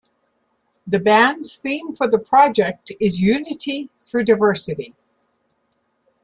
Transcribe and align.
The 0.87 0.99
band's 0.99 1.57
theme 1.57 1.93
for 1.93 2.07
the 2.07 2.17
project 2.17 2.91
is 2.99 3.21
"Unity 3.21 3.91
Through 3.99 4.23
Diversity". 4.23 4.95